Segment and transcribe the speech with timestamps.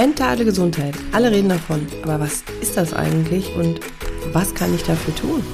[0.00, 0.94] Mentale Gesundheit.
[1.12, 1.86] Alle reden davon.
[2.04, 3.80] Aber was ist das eigentlich und
[4.32, 5.44] was kann ich dafür tun?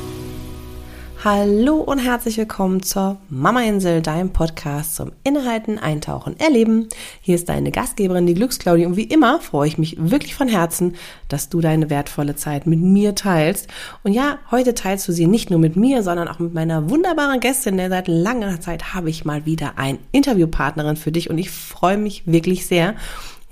[1.25, 6.89] Hallo und herzlich willkommen zur Mama Insel, deinem Podcast zum Inhalten, Eintauchen, Erleben.
[7.21, 8.87] Hier ist deine Gastgeberin, die Glücksclaudie.
[8.87, 10.95] Und wie immer freue ich mich wirklich von Herzen,
[11.27, 13.67] dass du deine wertvolle Zeit mit mir teilst.
[14.05, 17.41] Und ja, heute teilst du sie nicht nur mit mir, sondern auch mit meiner wunderbaren
[17.41, 21.51] Gästin, denn seit langer Zeit habe ich mal wieder ein Interviewpartnerin für dich und ich
[21.51, 22.95] freue mich wirklich sehr.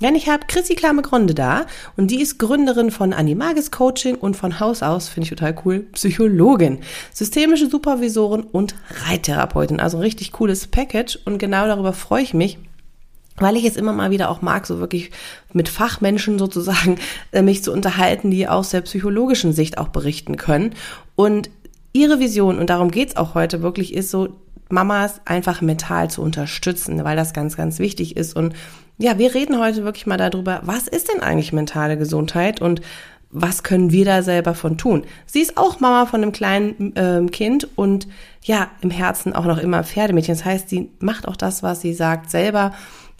[0.04, 1.64] Denn ich habe Chrissy Klamme-Gronde da
[1.96, 5.86] und die ist Gründerin von Animagis Coaching und von Haus aus, finde ich total cool,
[5.92, 6.80] Psychologin,
[7.10, 8.74] systemische Supervisorin und
[9.06, 9.80] Reittherapeutin.
[9.80, 12.58] Also ein richtig cooles Package und genau darüber freue ich mich,
[13.36, 15.10] weil ich es immer mal wieder auch mag, so wirklich
[15.54, 16.98] mit Fachmenschen sozusagen
[17.32, 20.74] äh, mich zu unterhalten, die aus der psychologischen Sicht auch berichten können.
[21.16, 21.48] Und
[21.94, 24.36] ihre Vision, und darum geht's auch heute wirklich, ist so,
[24.74, 28.36] Mamas einfach mental zu unterstützen, weil das ganz, ganz wichtig ist.
[28.36, 28.54] Und
[28.98, 32.80] ja, wir reden heute wirklich mal darüber, was ist denn eigentlich mentale Gesundheit und
[33.36, 35.04] was können wir da selber von tun?
[35.26, 38.06] Sie ist auch Mama von einem kleinen äh, Kind und
[38.42, 40.36] ja, im Herzen auch noch immer Pferdemädchen.
[40.36, 42.72] Das heißt, sie macht auch das, was sie sagt, selber.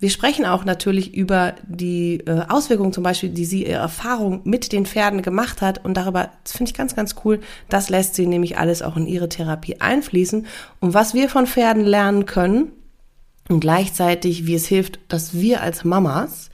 [0.04, 4.70] Wir sprechen auch natürlich über die äh, Auswirkungen zum Beispiel, die sie ihre Erfahrung mit
[4.70, 5.82] den Pferden gemacht hat.
[5.82, 7.40] Und darüber, finde ich ganz, ganz cool.
[7.70, 10.46] Das lässt sie nämlich alles auch in ihre Therapie einfließen.
[10.78, 12.72] Und was wir von Pferden lernen können,
[13.48, 16.50] und gleichzeitig, wie es hilft, dass wir als Mamas,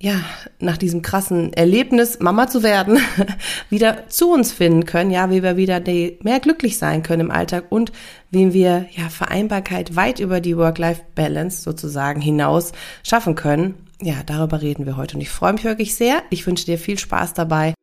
[0.00, 0.20] ja,
[0.60, 2.98] nach diesem krassen Erlebnis, Mama zu werden,
[3.70, 5.80] wieder zu uns finden können, ja, wie wir wieder
[6.22, 7.90] mehr glücklich sein können im Alltag und
[8.30, 13.74] wie wir, ja, Vereinbarkeit weit über die Work-Life-Balance sozusagen hinaus schaffen können.
[14.00, 16.22] Ja, darüber reden wir heute und ich freue mich wirklich sehr.
[16.30, 17.74] Ich wünsche dir viel Spaß dabei.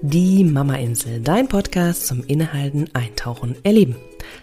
[0.00, 3.96] Die Mama Insel, dein Podcast zum Inhalten, Eintauchen, Erleben.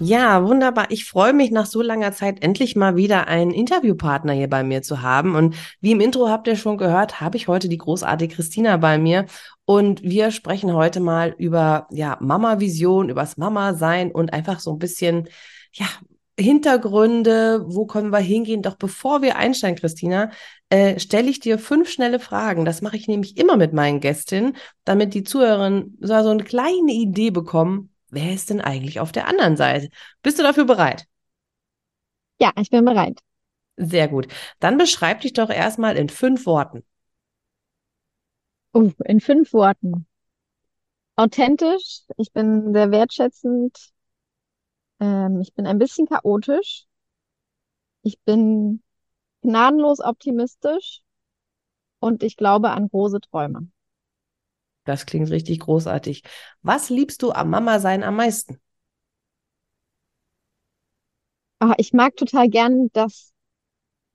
[0.00, 0.86] Ja, wunderbar.
[0.90, 4.80] Ich freue mich nach so langer Zeit endlich mal wieder einen Interviewpartner hier bei mir
[4.82, 5.34] zu haben.
[5.34, 8.96] Und wie im Intro habt ihr schon gehört, habe ich heute die großartige Christina bei
[8.96, 9.26] mir.
[9.64, 15.28] Und wir sprechen heute mal über ja, Mama-Vision, übers Mama-Sein und einfach so ein bisschen,
[15.72, 15.86] ja,
[16.38, 18.62] Hintergründe, wo können wir hingehen?
[18.62, 20.30] Doch bevor wir einsteigen, Christina,
[20.70, 22.64] äh, stelle ich dir fünf schnelle Fragen.
[22.64, 27.30] Das mache ich nämlich immer mit meinen Gästinnen, damit die Zuhörerinnen so eine kleine Idee
[27.30, 29.88] bekommen, wer ist denn eigentlich auf der anderen Seite?
[30.22, 31.06] Bist du dafür bereit?
[32.40, 33.20] Ja, ich bin bereit.
[33.76, 34.28] Sehr gut.
[34.60, 36.84] Dann beschreib dich doch erstmal in fünf Worten.
[38.74, 40.06] Uh, in fünf Worten.
[41.16, 43.90] Authentisch, ich bin sehr wertschätzend,
[45.00, 46.86] ähm, ich bin ein bisschen chaotisch,
[48.02, 48.82] ich bin
[49.42, 51.02] gnadenlos optimistisch
[52.00, 53.68] und ich glaube an große Träume.
[54.88, 56.22] Das klingt richtig großartig.
[56.62, 58.58] Was liebst du am Mama sein am meisten?
[61.60, 63.34] Ah, ich mag total gern das,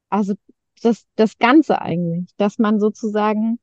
[0.10, 0.36] also
[0.84, 3.60] das, das Ganze eigentlich, dass man sozusagen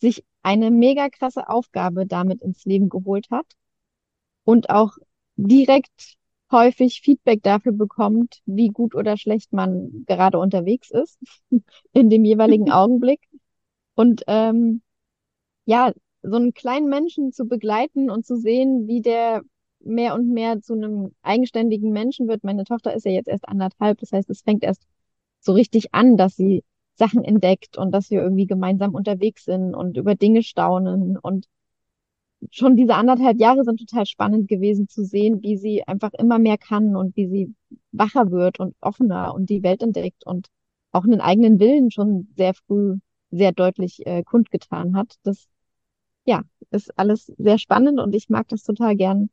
[0.00, 3.46] sich eine mega krasse Aufgabe damit ins Leben geholt hat
[4.44, 4.92] und auch
[5.36, 6.16] direkt
[6.52, 11.18] häufig Feedback dafür bekommt, wie gut oder schlecht man gerade unterwegs ist
[11.92, 13.20] in dem jeweiligen Augenblick.
[13.94, 14.82] Und ähm,
[15.66, 15.92] ja,
[16.28, 19.42] so einen kleinen Menschen zu begleiten und zu sehen, wie der
[19.80, 22.44] mehr und mehr zu einem eigenständigen Menschen wird.
[22.44, 24.86] Meine Tochter ist ja jetzt erst anderthalb, das heißt, es fängt erst
[25.40, 29.96] so richtig an, dass sie Sachen entdeckt und dass wir irgendwie gemeinsam unterwegs sind und
[29.96, 31.16] über Dinge staunen.
[31.16, 31.46] Und
[32.50, 36.58] schon diese anderthalb Jahre sind total spannend gewesen zu sehen, wie sie einfach immer mehr
[36.58, 37.54] kann und wie sie
[37.92, 40.48] wacher wird und offener und die Welt entdeckt und
[40.90, 42.98] auch einen eigenen Willen schon sehr früh
[43.30, 45.16] sehr deutlich äh, kundgetan hat.
[45.22, 45.48] Das
[46.28, 49.30] ja, ist alles sehr spannend und ich mag das total gern,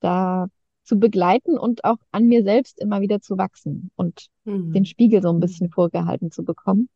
[0.00, 0.48] da
[0.82, 4.72] zu begleiten und auch an mir selbst immer wieder zu wachsen und mhm.
[4.72, 6.88] den Spiegel so ein bisschen vorgehalten zu bekommen.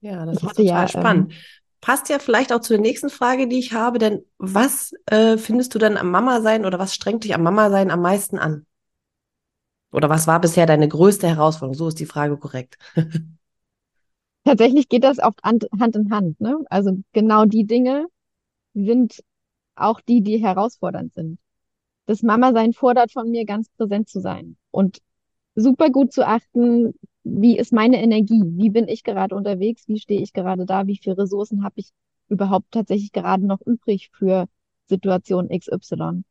[0.00, 1.32] Ja, das ich ist total ja, ähm, spannend.
[1.32, 1.38] Ähm,
[1.80, 5.74] Passt ja vielleicht auch zu der nächsten Frage, die ich habe, denn was äh, findest
[5.74, 8.66] du dann am Mama sein oder was strengt dich am Mama sein am meisten an?
[9.90, 11.74] Oder was war bisher deine größte Herausforderung?
[11.74, 12.78] So ist die Frage korrekt.
[14.44, 15.66] Tatsächlich geht das oft Hand
[15.96, 16.40] in Hand.
[16.40, 16.58] Ne?
[16.70, 18.06] Also genau die Dinge,
[18.74, 19.22] sind
[19.74, 21.38] auch die, die herausfordernd sind.
[22.06, 24.98] Das Mama-Sein fordert von mir, ganz präsent zu sein und
[25.54, 30.20] super gut zu achten, wie ist meine Energie, wie bin ich gerade unterwegs, wie stehe
[30.20, 31.90] ich gerade da, wie viele Ressourcen habe ich
[32.28, 34.46] überhaupt tatsächlich gerade noch übrig für
[34.86, 36.24] Situation XY?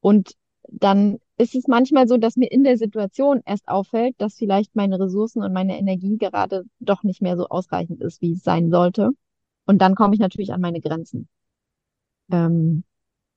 [0.00, 0.34] Und
[0.70, 5.00] dann ist es manchmal so, dass mir in der Situation erst auffällt, dass vielleicht meine
[5.00, 9.10] Ressourcen und meine Energie gerade doch nicht mehr so ausreichend ist, wie es sein sollte.
[9.66, 11.28] Und dann komme ich natürlich an meine Grenzen.
[12.30, 12.84] Ähm,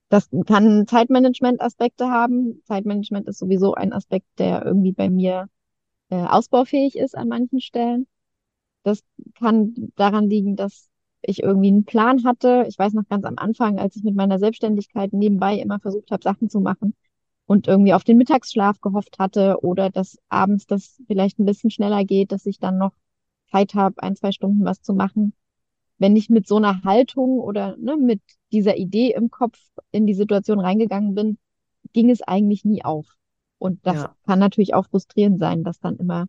[0.09, 2.61] das kann Zeitmanagement-Aspekte haben.
[2.65, 5.47] Zeitmanagement ist sowieso ein Aspekt, der irgendwie bei mir
[6.09, 8.07] äh, ausbaufähig ist an manchen Stellen.
[8.83, 9.03] Das
[9.39, 10.89] kann daran liegen, dass
[11.21, 12.65] ich irgendwie einen Plan hatte.
[12.67, 16.23] Ich weiß noch ganz am Anfang, als ich mit meiner Selbstständigkeit nebenbei immer versucht habe,
[16.23, 16.93] Sachen zu machen
[17.45, 22.03] und irgendwie auf den Mittagsschlaf gehofft hatte oder dass abends das vielleicht ein bisschen schneller
[22.05, 22.93] geht, dass ich dann noch
[23.51, 25.33] Zeit habe, ein, zwei Stunden was zu machen.
[26.01, 28.21] Wenn ich mit so einer Haltung oder ne, mit
[28.53, 29.59] dieser Idee im Kopf
[29.93, 31.39] in die Situation reingegangen bin,
[31.93, 33.07] ging es eigentlich nie auf.
[33.59, 36.27] Und das Ja, kann natürlich auch frustrierend sein, dass dann immer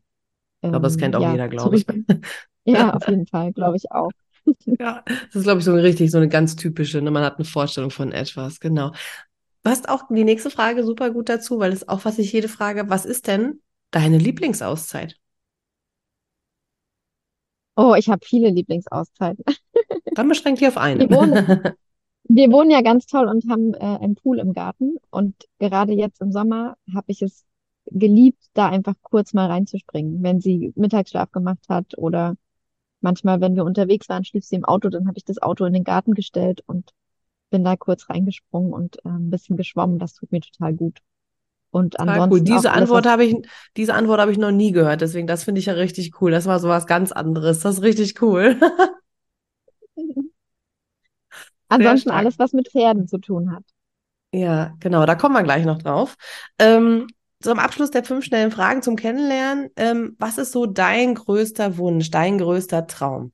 [0.65, 1.87] ich glaube, das ähm, kennt auch ja jeder, glaube ich.
[2.67, 4.13] Ja, auf jeden Fall, glaube ich auch.
[4.79, 7.11] Ja, das ist, glaube ich, so eine richtig, so eine ganz typische, ne?
[7.11, 8.93] Man hat eine Vorstellung von etwas, genau.
[9.65, 12.89] Passt auch die nächste Frage super gut dazu, weil ist auch, was ich jede frage,
[12.89, 13.61] was ist denn
[13.91, 15.19] deine Lieblingsauszeit?
[17.77, 19.45] Oh, ich habe viele Lieblingsauszeiten.
[20.15, 21.09] Dann beschränkt dich auf eine.
[21.09, 21.35] Wir wohnen,
[22.25, 24.97] wir wohnen ja ganz toll und haben äh, einen Pool im Garten.
[25.11, 27.45] Und gerade jetzt im Sommer habe ich es
[27.87, 32.37] geliebt, da einfach kurz mal reinzuspringen, wenn sie Mittagsschlaf gemacht hat oder
[33.01, 35.73] manchmal, wenn wir unterwegs waren, schlief sie im Auto, dann habe ich das Auto in
[35.73, 36.93] den Garten gestellt und
[37.51, 39.99] bin da kurz reingesprungen und äh, ein bisschen geschwommen.
[39.99, 41.01] Das tut mir total gut.
[41.73, 42.09] Und cool.
[42.09, 43.37] ansonsten auch Diese alles, Antwort habe ich,
[43.77, 46.31] diese Antwort habe ich noch nie gehört, deswegen das finde ich ja richtig cool.
[46.31, 47.61] Das war so was ganz anderes.
[47.61, 48.57] Das ist richtig cool.
[51.69, 53.65] Ansonsten alles, was mit Pferden zu tun hat.
[54.35, 56.17] Ja, genau, da kommen wir gleich noch drauf.
[56.59, 57.07] Ähm,
[57.41, 59.71] zum Abschluss der fünf schnellen Fragen zum Kennenlernen.
[59.77, 63.33] Ähm, was ist so dein größter Wunsch, dein größter Traum?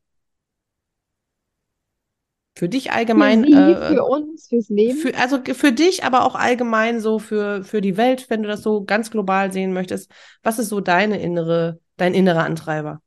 [2.58, 4.98] Für dich Für allgemein, sie, äh, für uns, fürs Leben.
[4.98, 8.64] für, also für dich, aber auch allgemein so für, für die Welt, wenn du das
[8.64, 10.10] so ganz global sehen möchtest.
[10.42, 13.00] Was ist so deine innere, dein innerer Antreiber?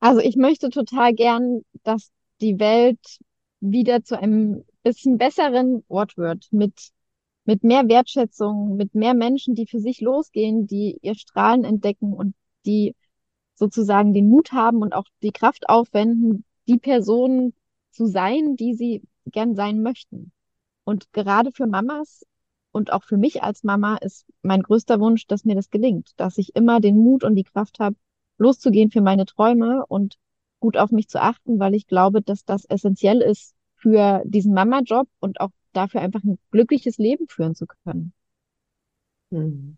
[0.00, 2.10] Also ich möchte total gern, dass
[2.40, 2.98] die Welt
[3.60, 6.72] wieder zu einem bisschen besseren Ort wird, mit,
[7.44, 12.34] mit mehr Wertschätzung, mit mehr Menschen, die für sich losgehen, die ihr Strahlen entdecken und
[12.66, 12.96] die
[13.54, 17.54] sozusagen den Mut haben und auch die Kraft aufwenden, die Person
[17.90, 20.32] zu sein, die sie gern sein möchten.
[20.84, 22.26] Und gerade für Mamas
[22.72, 26.38] und auch für mich als Mama ist mein größter Wunsch, dass mir das gelingt, dass
[26.38, 27.96] ich immer den Mut und die Kraft habe,
[28.38, 30.16] loszugehen für meine Träume und
[30.60, 35.08] gut auf mich zu achten, weil ich glaube, dass das essentiell ist für diesen Mama-Job
[35.20, 38.12] und auch dafür einfach ein glückliches Leben führen zu können.
[39.30, 39.76] Hm.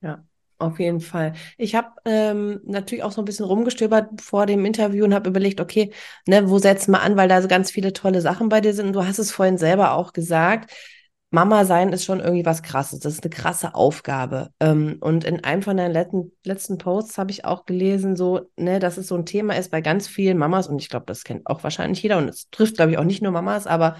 [0.00, 0.24] Ja,
[0.58, 1.34] auf jeden Fall.
[1.56, 5.60] Ich habe ähm, natürlich auch so ein bisschen rumgestöbert vor dem Interview und habe überlegt,
[5.60, 5.92] okay,
[6.26, 8.88] ne, wo setzen wir an, weil da so ganz viele tolle Sachen bei dir sind.
[8.88, 10.72] Und du hast es vorhin selber auch gesagt.
[11.30, 13.00] Mama sein ist schon irgendwie was Krasses.
[13.00, 14.50] Das ist eine krasse Aufgabe.
[14.60, 18.78] Ähm, und in einem von deinen letzten, letzten Posts habe ich auch gelesen, so, ne,
[18.78, 20.68] dass es so ein Thema ist bei ganz vielen Mamas.
[20.68, 22.18] Und ich glaube, das kennt auch wahrscheinlich jeder.
[22.18, 23.96] Und es trifft, glaube ich, auch nicht nur Mamas, aber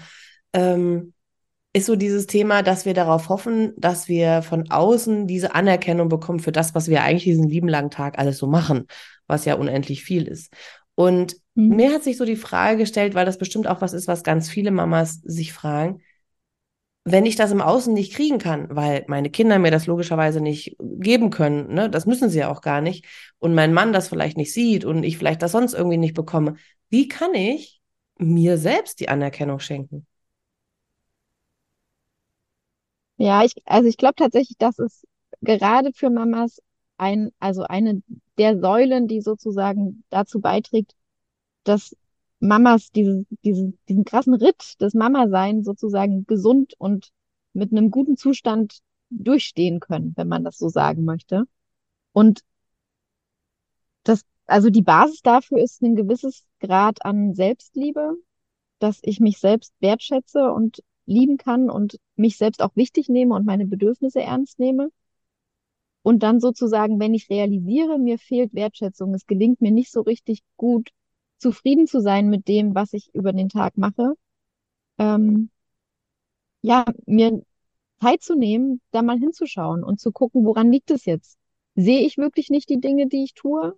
[0.53, 1.13] ähm,
[1.73, 6.39] ist so dieses Thema, dass wir darauf hoffen, dass wir von außen diese Anerkennung bekommen
[6.39, 8.87] für das, was wir eigentlich diesen lieben langen Tag alles so machen,
[9.27, 10.51] was ja unendlich viel ist.
[10.95, 11.75] Und Mhm.
[11.75, 14.49] mir hat sich so die Frage gestellt, weil das bestimmt auch was ist, was ganz
[14.49, 16.01] viele Mamas sich fragen,
[17.05, 20.75] wenn ich das im Außen nicht kriegen kann, weil meine Kinder mir das logischerweise nicht
[20.79, 23.05] geben können, ne, das müssen sie ja auch gar nicht,
[23.39, 26.55] und mein Mann das vielleicht nicht sieht und ich vielleicht das sonst irgendwie nicht bekomme,
[26.89, 27.81] wie kann ich
[28.17, 30.05] mir selbst die Anerkennung schenken?
[33.19, 35.05] Ja, ich, also ich glaube tatsächlich, dass es
[35.41, 36.61] gerade für Mamas
[36.97, 38.01] ein, also eine
[38.37, 40.95] der Säulen, die sozusagen dazu beiträgt,
[41.65, 41.95] dass
[42.39, 47.09] Mamas diese, diese, diesen krassen Ritt des Mama-Sein sozusagen gesund und
[47.53, 51.43] mit einem guten Zustand durchstehen können, wenn man das so sagen möchte.
[52.13, 52.41] Und
[54.03, 58.13] das, also die Basis dafür ist ein gewisses Grad an Selbstliebe,
[58.79, 63.45] dass ich mich selbst wertschätze und lieben kann und mich selbst auch wichtig nehme und
[63.45, 64.89] meine Bedürfnisse ernst nehme.
[66.01, 70.41] Und dann sozusagen, wenn ich realisiere, mir fehlt Wertschätzung, es gelingt mir nicht so richtig
[70.57, 70.89] gut,
[71.37, 74.13] zufrieden zu sein mit dem, was ich über den Tag mache,
[74.97, 75.49] ähm,
[76.61, 77.41] ja, mir
[78.01, 81.37] Zeit zu nehmen, da mal hinzuschauen und zu gucken, woran liegt es jetzt?
[81.75, 83.77] Sehe ich wirklich nicht die Dinge, die ich tue?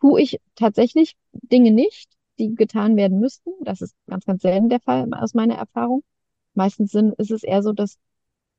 [0.00, 3.50] Tue ich tatsächlich Dinge nicht, die getan werden müssten?
[3.62, 6.02] Das ist ganz, ganz selten der Fall aus meiner Erfahrung.
[6.56, 7.98] Meistens sind, ist es eher so, dass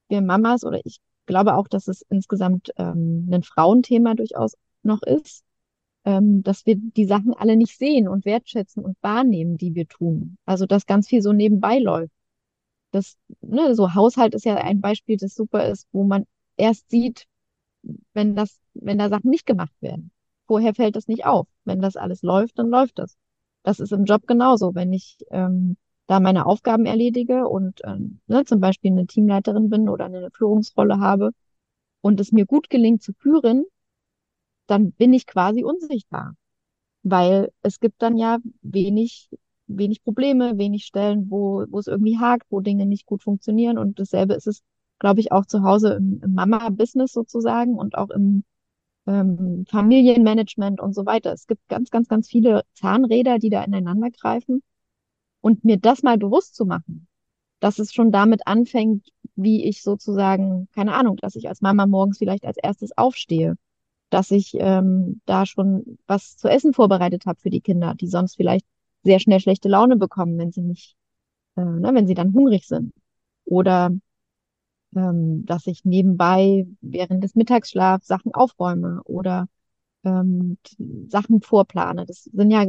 [0.07, 5.43] wir Mamas oder ich glaube auch, dass es insgesamt ähm, ein Frauenthema durchaus noch ist,
[6.05, 10.37] ähm, dass wir die Sachen alle nicht sehen und wertschätzen und wahrnehmen, die wir tun.
[10.45, 12.13] Also dass ganz viel so nebenbei läuft.
[12.91, 16.25] Das, ne, so Haushalt ist ja ein Beispiel, das super ist, wo man
[16.55, 17.25] erst sieht,
[18.13, 20.11] wenn das, wenn da Sachen nicht gemacht werden.
[20.45, 21.47] Vorher fällt das nicht auf.
[21.65, 23.17] Wenn das alles läuft, dann läuft das.
[23.63, 24.75] Das ist im Job genauso.
[24.75, 25.77] Wenn ich ähm,
[26.07, 30.99] da meine Aufgaben erledige und ähm, ne, zum Beispiel eine Teamleiterin bin oder eine Führungsrolle
[30.99, 31.31] habe
[32.01, 33.65] und es mir gut gelingt zu führen,
[34.67, 36.35] dann bin ich quasi unsichtbar.
[37.03, 39.29] Weil es gibt dann ja wenig,
[39.67, 43.77] wenig Probleme, wenig Stellen, wo, wo es irgendwie hakt, wo Dinge nicht gut funktionieren.
[43.77, 44.61] Und dasselbe ist es,
[44.99, 48.43] glaube ich, auch zu Hause im, im Mama-Business sozusagen und auch im
[49.07, 51.33] ähm, Familienmanagement und so weiter.
[51.33, 54.61] Es gibt ganz, ganz, ganz viele Zahnräder, die da ineinander greifen.
[55.47, 57.07] Und mir das mal bewusst zu machen,
[57.61, 62.17] dass es schon damit anfängt, wie ich sozusagen, keine Ahnung, dass ich als Mama morgens
[62.17, 63.55] vielleicht als erstes aufstehe,
[64.09, 68.35] dass ich ähm, da schon was zu essen vorbereitet habe für die Kinder, die sonst
[68.35, 68.65] vielleicht
[69.05, 70.97] sehr schnell schlechte Laune bekommen, wenn sie nicht,
[71.55, 72.91] äh, ne, wenn sie dann hungrig sind.
[73.45, 73.91] Oder
[74.97, 79.47] ähm, dass ich nebenbei während des Mittagsschlafs Sachen aufräume oder
[80.03, 80.57] ähm,
[81.07, 82.05] Sachen vorplane.
[82.05, 82.65] Das sind ja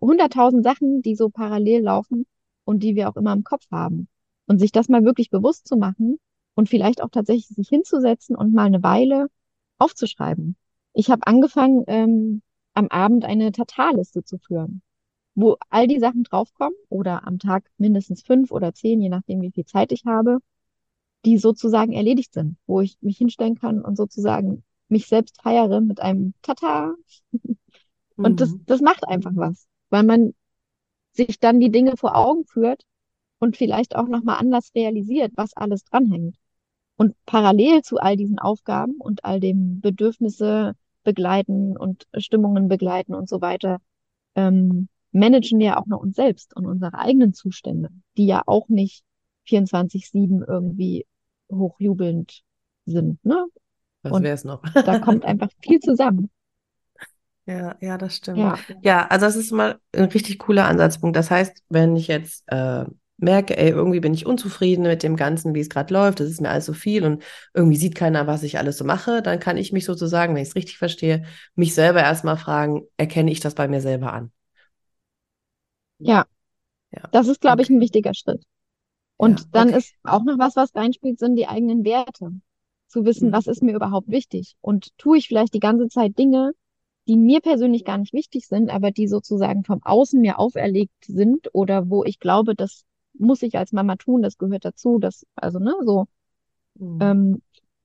[0.00, 2.26] hunderttausend Sachen, die so parallel laufen
[2.64, 4.08] und die wir auch immer im Kopf haben.
[4.46, 6.18] Und sich das mal wirklich bewusst zu machen
[6.54, 9.28] und vielleicht auch tatsächlich sich hinzusetzen und mal eine Weile
[9.78, 10.56] aufzuschreiben.
[10.92, 12.42] Ich habe angefangen, ähm,
[12.74, 14.82] am Abend eine Tatarliste zu führen,
[15.34, 19.50] wo all die Sachen draufkommen oder am Tag mindestens fünf oder zehn, je nachdem, wie
[19.50, 20.38] viel Zeit ich habe,
[21.24, 26.00] die sozusagen erledigt sind, wo ich mich hinstellen kann und sozusagen mich selbst feiere mit
[26.00, 26.94] einem Tata.
[28.16, 28.36] Und mhm.
[28.36, 30.34] das, das macht einfach was, weil man
[31.12, 32.82] sich dann die Dinge vor Augen führt
[33.38, 36.36] und vielleicht auch nochmal anders realisiert, was alles dranhängt.
[36.96, 40.74] Und parallel zu all diesen Aufgaben und all dem Bedürfnisse
[41.04, 43.78] begleiten und Stimmungen begleiten und so weiter,
[44.34, 49.04] ähm, managen wir auch noch uns selbst und unsere eigenen Zustände, die ja auch nicht
[49.46, 51.06] 24-7 irgendwie
[51.50, 52.42] hochjubelnd
[52.86, 53.24] sind.
[53.24, 53.46] Ne?
[54.02, 54.62] Was wäre es noch?
[54.62, 56.30] da kommt einfach viel zusammen.
[57.46, 58.38] Ja, ja, das stimmt.
[58.38, 58.58] Ja.
[58.82, 61.16] ja, also das ist mal ein richtig cooler Ansatzpunkt.
[61.16, 62.84] Das heißt, wenn ich jetzt äh,
[63.18, 66.40] merke, ey, irgendwie bin ich unzufrieden mit dem Ganzen, wie es gerade läuft, das ist
[66.40, 67.22] mir alles so viel und
[67.54, 70.48] irgendwie sieht keiner, was ich alles so mache, dann kann ich mich sozusagen, wenn ich
[70.48, 71.24] es richtig verstehe,
[71.54, 74.32] mich selber erstmal fragen, erkenne ich das bei mir selber an?
[75.98, 76.26] Ja,
[76.90, 77.08] ja.
[77.12, 78.44] das ist, glaube ich, ein wichtiger Schritt.
[79.16, 79.78] Und ja, dann okay.
[79.78, 82.32] ist auch noch was, was reinspielt, sind die eigenen Werte.
[82.88, 83.32] Zu wissen, mhm.
[83.32, 84.56] was ist mir überhaupt wichtig?
[84.60, 86.52] Und tue ich vielleicht die ganze Zeit Dinge,
[87.08, 91.48] die mir persönlich gar nicht wichtig sind, aber die sozusagen vom Außen mir auferlegt sind
[91.52, 92.84] oder wo ich glaube, das
[93.18, 96.06] muss ich als Mama tun, das gehört dazu, das, also, ne, so.
[96.74, 96.98] Mhm.
[97.00, 97.42] Ähm,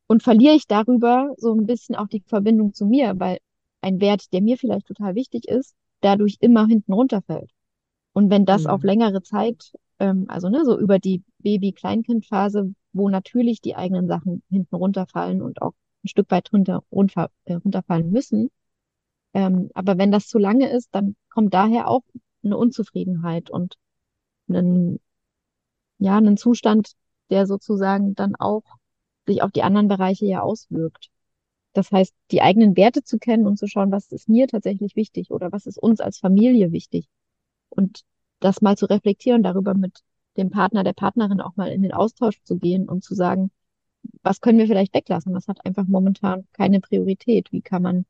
[0.08, 3.38] und verliere ich darüber so ein bisschen auch die Verbindung zu mir, weil
[3.82, 7.50] ein Wert, der mir vielleicht total wichtig ist, dadurch immer hinten runterfällt.
[8.14, 8.72] Und wenn das mhm.
[8.72, 14.44] auf längere Zeit, ähm, also ne, so über die Baby-Kleinkind-Phase, wo natürlich die eigenen Sachen
[14.50, 15.74] hinten runterfallen und auch
[16.04, 18.50] ein Stück weit runter, runter, äh, runterfallen müssen.
[19.34, 22.04] Ähm, aber wenn das zu lange ist, dann kommt daher auch
[22.44, 23.76] eine Unzufriedenheit und
[24.50, 25.00] einen,
[26.00, 26.94] ja, einen Zustand,
[27.30, 28.64] der sozusagen dann auch
[29.28, 31.10] sich auf die anderen Bereiche ja auswirkt.
[31.74, 35.32] Das heißt, die eigenen Werte zu kennen und zu schauen, was ist mir tatsächlich wichtig
[35.32, 37.08] oder was ist uns als Familie wichtig.
[37.70, 38.02] Und
[38.40, 40.02] das mal zu reflektieren, darüber mit
[40.38, 43.52] dem Partner, der Partnerin auch mal in den Austausch zu gehen und zu sagen,
[44.24, 45.34] was können wir vielleicht weglassen?
[45.34, 47.52] Was hat einfach momentan keine Priorität?
[47.52, 48.06] Wie kann man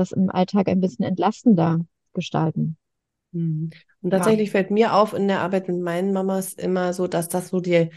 [0.00, 1.80] das im Alltag ein bisschen entlastender
[2.12, 2.76] gestalten?
[3.32, 3.70] Mhm.
[4.02, 4.52] Und tatsächlich ja.
[4.52, 7.90] fällt mir auf in der Arbeit mit meinen Mamas immer so, dass das so die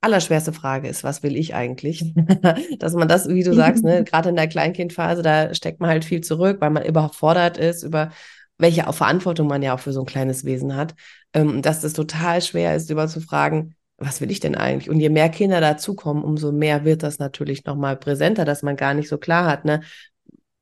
[0.00, 2.14] allerschwerste Frage ist, was will ich eigentlich?
[2.78, 6.04] dass man das, wie du sagst, ne, gerade in der Kleinkindphase, da steckt man halt
[6.04, 8.10] viel zurück, weil man überfordert ist über
[8.60, 10.96] welche Verantwortung man ja auch für so ein kleines Wesen hat,
[11.32, 14.90] ähm, dass es total schwer ist, über zu fragen, was will ich denn eigentlich?
[14.90, 18.94] Und je mehr Kinder dazukommen, umso mehr wird das natürlich nochmal präsenter, dass man gar
[18.94, 19.80] nicht so klar hat, ne?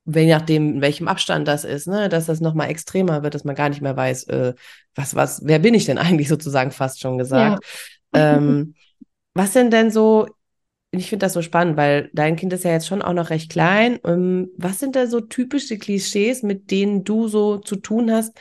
[0.07, 3.57] Je nachdem, in welchem Abstand das ist, ne, dass das nochmal extremer wird, dass man
[3.57, 4.55] gar nicht mehr weiß, äh,
[4.95, 7.65] was, was, wer bin ich denn eigentlich sozusagen fast schon gesagt.
[8.15, 8.37] Ja.
[8.37, 8.75] ähm,
[9.35, 10.29] was sind denn so,
[10.93, 13.51] ich finde das so spannend, weil dein Kind ist ja jetzt schon auch noch recht
[13.51, 13.99] klein.
[14.05, 18.39] Ähm, was sind da so typische Klischees, mit denen du so zu tun hast,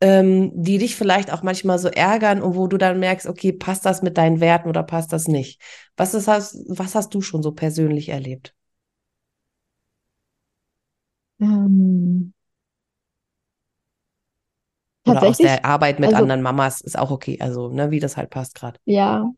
[0.00, 3.84] ähm, die dich vielleicht auch manchmal so ärgern und wo du dann merkst, okay, passt
[3.84, 5.60] das mit deinen Werten oder passt das nicht?
[5.96, 8.54] Was, ist, was hast du schon so persönlich erlebt?
[11.40, 12.32] Ähm,
[15.06, 18.16] Oder aus der Arbeit mit also, anderen Mamas ist auch okay, also ne, wie das
[18.16, 18.78] halt passt gerade.
[18.84, 19.30] Ja,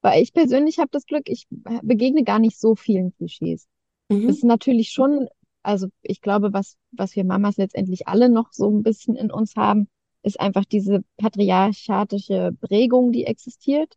[0.00, 1.46] weil ich persönlich habe das Glück, ich
[1.82, 3.68] begegne gar nicht so vielen Klischees.
[4.08, 4.28] Mhm.
[4.28, 5.28] Es ist natürlich schon
[5.62, 9.54] Also ich glaube, was, was wir Mamas letztendlich alle noch so ein bisschen in uns
[9.56, 9.88] haben,
[10.22, 13.94] ist einfach diese patriarchatische Prägung, die existiert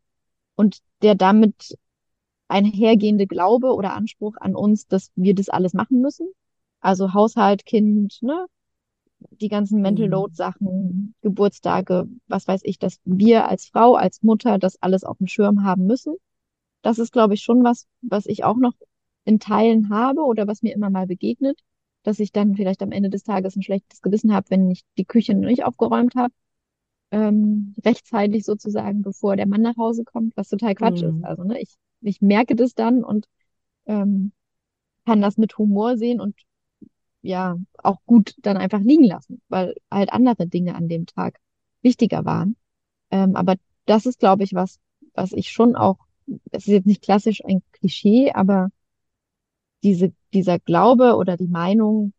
[0.56, 1.78] und der damit
[2.48, 6.28] einhergehende Glaube oder Anspruch an uns, dass wir das alles machen müssen.
[6.86, 8.46] Also Haushalt, Kind, ne,
[9.32, 10.12] die ganzen Mental Mhm.
[10.12, 15.18] Load Sachen, Geburtstage, was weiß ich, dass wir als Frau, als Mutter das alles auf
[15.18, 16.16] dem Schirm haben müssen.
[16.84, 18.74] Das ist, glaube ich, schon was, was ich auch noch
[19.24, 21.60] in Teilen habe oder was mir immer mal begegnet,
[22.04, 25.06] dass ich dann vielleicht am Ende des Tages ein schlechtes Gewissen habe, wenn ich die
[25.06, 26.36] Küche nicht aufgeräumt habe,
[27.10, 31.16] ähm, rechtzeitig sozusagen, bevor der Mann nach Hause kommt, was total Quatsch ist.
[31.16, 31.26] Mhm.
[31.26, 33.26] Also, ne, ich, ich merke das dann und
[33.88, 34.34] ähm,
[35.08, 36.36] kann das mit Humor sehen und
[37.26, 41.40] ja, auch gut dann einfach liegen lassen, weil halt andere Dinge an dem Tag
[41.82, 42.56] wichtiger waren.
[43.12, 43.56] Ähm, aber
[43.86, 44.80] das ist, glaube ich, was,
[45.16, 45.98] was ich schon auch,
[46.52, 48.70] es ist jetzt nicht klassisch ein Klischee, aber
[49.84, 52.14] diese, dieser Glaube oder die Meinung,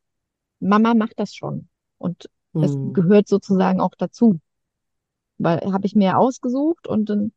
[0.60, 1.68] Mama macht das schon.
[1.98, 2.94] Und es Mhm.
[2.94, 4.40] gehört sozusagen auch dazu,
[5.38, 7.32] weil habe ich mir ausgesucht und dann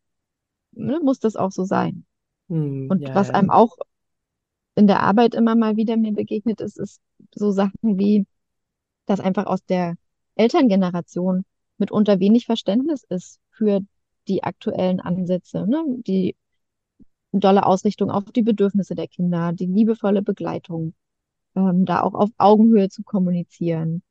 [0.73, 2.05] ne, muss das auch so sein.
[2.49, 2.89] Mhm.
[2.89, 3.77] Und Ja, was einem auch
[4.79, 7.01] in der Arbeit immer mal wieder mir begegnet ist, ist
[7.36, 8.25] so Sachen wie,
[9.05, 9.95] dass einfach aus der
[10.36, 11.43] Elterngeneration
[11.77, 13.81] mitunter wenig Verständnis ist für
[14.29, 15.83] die aktuellen Ansätze, ne?
[16.07, 16.38] Die
[17.33, 20.93] dolle Ausrichtung auf die Bedürfnisse der Kinder, die liebevolle Begleitung,
[21.55, 24.01] ähm, da auch auf Augenhöhe zu kommunizieren.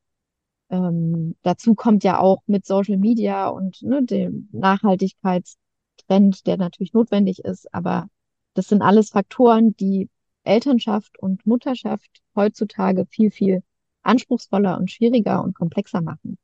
[0.68, 7.38] Ähm, dazu kommt ja auch mit Social Media und ne, dem Nachhaltigkeitstrend, der natürlich notwendig
[7.38, 8.08] ist, aber
[8.52, 10.10] das sind alles Faktoren, die
[10.48, 13.62] Elternschaft und Mutterschaft heutzutage viel, viel
[14.02, 16.38] anspruchsvoller und schwieriger und komplexer machen.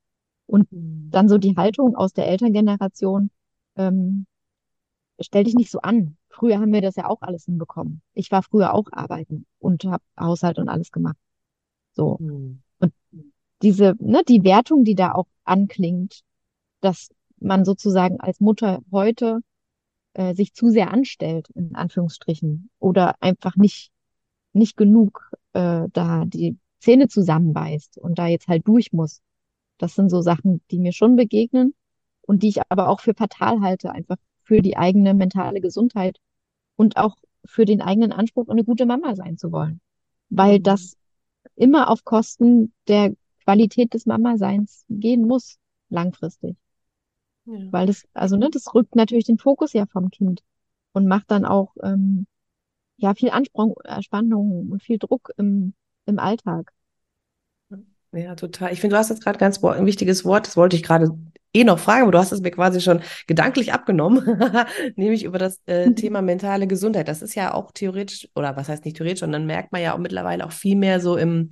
[0.47, 1.11] Und Mhm.
[1.11, 3.31] dann so die Haltung aus der Elterngeneration,
[3.77, 4.27] ähm,
[5.19, 6.17] stell dich nicht so an.
[6.29, 8.03] Früher haben wir das ja auch alles hinbekommen.
[8.13, 11.17] Ich war früher auch arbeiten und habe Haushalt und alles gemacht.
[11.93, 12.19] So.
[12.21, 12.61] Mhm.
[12.81, 12.93] Und
[13.63, 16.21] diese, ne, die Wertung, die da auch anklingt,
[16.81, 19.41] dass man sozusagen als Mutter heute
[20.15, 23.91] äh, sich zu sehr anstellt, in Anführungsstrichen, oder einfach nicht,
[24.55, 29.23] nicht genug äh, da die Zähne zusammenbeißt und da jetzt halt durch muss.
[29.79, 31.75] Das sind so Sachen, die mir schon begegnen
[32.23, 36.19] und die ich aber auch für fatal halte, einfach für die eigene mentale Gesundheit
[36.77, 39.81] und auch für den eigenen Anspruch, eine gute Mama sein zu wollen.
[40.31, 40.63] Weil Mhm.
[40.65, 40.97] das
[41.57, 43.15] immer auf Kosten der
[43.45, 45.59] Qualität des Mama-Seins gehen muss,
[45.91, 46.57] langfristig.
[47.47, 47.73] Ja.
[47.73, 50.43] Weil das, also ne, das rückt natürlich den Fokus ja vom Kind
[50.93, 52.27] und macht dann auch ähm,
[52.97, 55.75] ja viel Anspruch, äh, Spannung und viel Druck im,
[56.07, 56.73] im Alltag.
[58.13, 58.73] Ja, total.
[58.73, 61.11] Ich finde, du hast jetzt gerade ganz ein wichtiges Wort, das wollte ich gerade
[61.53, 64.25] eh noch fragen, aber du hast es mir quasi schon gedanklich abgenommen,
[64.97, 67.09] nämlich über das äh, Thema mentale Gesundheit.
[67.09, 69.99] Das ist ja auch theoretisch, oder was heißt nicht theoretisch, sondern merkt man ja auch
[69.99, 71.51] mittlerweile auch viel mehr so im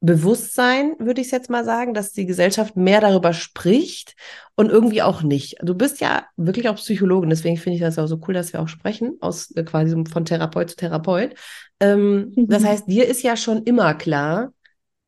[0.00, 4.14] Bewusstsein, würde ich es jetzt mal sagen, dass die Gesellschaft mehr darüber spricht
[4.54, 5.56] und irgendwie auch nicht.
[5.62, 8.60] Du bist ja wirklich auch Psychologin, deswegen finde ich das auch so cool, dass wir
[8.60, 11.34] auch sprechen, aus äh, quasi von Therapeut zu Therapeut.
[11.80, 14.52] Ähm, das heißt, dir ist ja schon immer klar,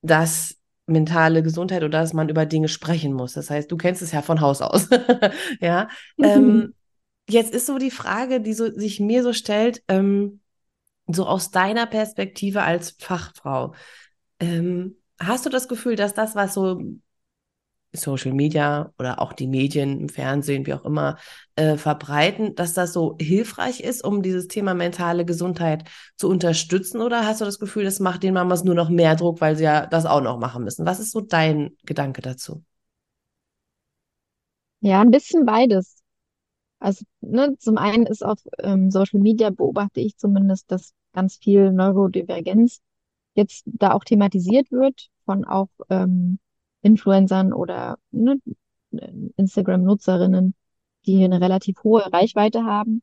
[0.01, 3.35] dass mentale Gesundheit oder dass man über Dinge sprechen muss.
[3.35, 4.89] Das heißt, du kennst es ja von Haus aus.
[5.61, 5.89] ja.
[6.21, 6.75] Ähm,
[7.29, 10.41] jetzt ist so die Frage, die so, sich mir so stellt, ähm,
[11.07, 13.75] so aus deiner Perspektive als Fachfrau.
[14.41, 16.81] Ähm, hast du das Gefühl, dass das, was so
[17.93, 21.17] Social Media oder auch die Medien im Fernsehen, wie auch immer,
[21.57, 25.85] äh, verbreiten, dass das so hilfreich ist, um dieses Thema mentale Gesundheit
[26.17, 27.01] zu unterstützen?
[27.01, 29.65] Oder hast du das Gefühl, das macht den Mamas nur noch mehr Druck, weil sie
[29.65, 30.85] ja das auch noch machen müssen?
[30.87, 32.63] Was ist so dein Gedanke dazu?
[34.81, 35.97] Ja, ein bisschen beides.
[36.79, 41.73] Also, ne, zum einen ist auf ähm, Social Media beobachte ich zumindest, dass ganz viel
[41.73, 42.81] Neurodivergenz
[43.35, 46.39] jetzt da auch thematisiert wird von auch ähm,
[46.83, 48.39] Influencern oder ne,
[49.37, 50.55] Instagram-Nutzerinnen,
[51.07, 53.03] die eine relativ hohe Reichweite haben.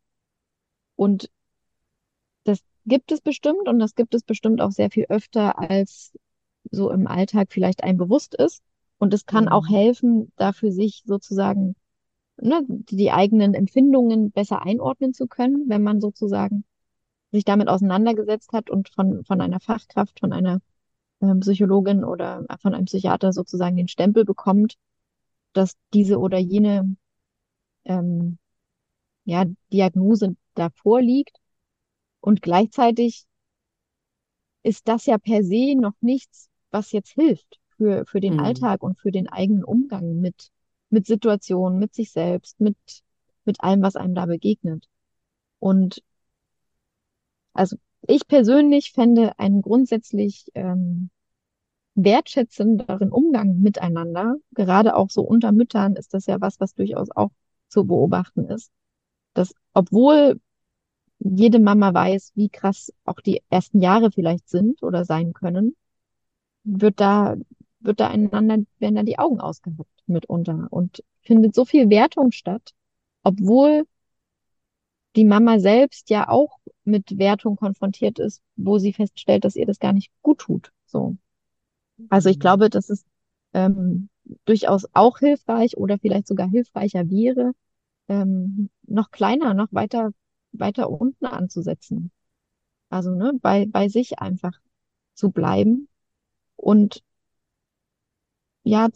[0.95, 1.29] Und
[2.43, 6.13] das gibt es bestimmt und das gibt es bestimmt auch sehr viel öfter, als
[6.71, 8.61] so im Alltag vielleicht einem bewusst ist.
[8.97, 9.73] Und es kann auch Mhm.
[9.73, 11.75] helfen, da für sich sozusagen
[12.37, 16.65] ne, die eigenen Empfindungen besser einordnen zu können, wenn man sozusagen
[17.35, 20.61] sich damit auseinandergesetzt hat und von, von einer Fachkraft, von einer
[21.21, 24.77] ähm, Psychologin oder von einem Psychiater sozusagen den Stempel bekommt,
[25.53, 26.95] dass diese oder jene
[27.85, 28.37] ähm,
[29.25, 31.37] ja, Diagnose davor liegt.
[32.21, 33.25] Und gleichzeitig
[34.63, 38.39] ist das ja per se noch nichts, was jetzt hilft für, für den Mhm.
[38.39, 40.49] Alltag und für den eigenen Umgang mit,
[40.89, 42.77] mit Situationen, mit sich selbst, mit,
[43.45, 44.87] mit allem, was einem da begegnet.
[45.59, 46.03] Und
[47.55, 51.09] also ich persönlich fände einen grundsätzlich ähm,
[51.95, 57.31] wertschätzenderen Umgang miteinander, gerade auch so unter Müttern ist das ja was, was durchaus auch
[57.69, 58.71] zu beobachten ist,
[59.33, 60.39] dass obwohl
[61.19, 65.75] jede Mama weiß, wie krass auch die ersten Jahre vielleicht sind oder sein können,
[66.63, 67.35] wird da,
[67.79, 70.67] wird da einander, werden da die Augen ausgehabt mitunter.
[70.69, 72.73] Und findet so viel Wertung statt,
[73.23, 73.85] obwohl
[75.15, 79.79] die Mama selbst ja auch mit Wertung konfrontiert ist, wo sie feststellt, dass ihr das
[79.79, 80.71] gar nicht gut tut.
[80.85, 81.17] So.
[82.09, 83.05] Also ich glaube, dass es
[83.53, 84.09] ähm,
[84.45, 87.53] durchaus auch hilfreich oder vielleicht sogar hilfreicher wäre,
[88.07, 90.11] ähm, noch kleiner, noch weiter,
[90.51, 92.11] weiter unten anzusetzen.
[92.89, 94.59] Also ne, bei, bei sich einfach
[95.13, 95.87] zu bleiben
[96.55, 97.03] und
[98.63, 98.89] ja,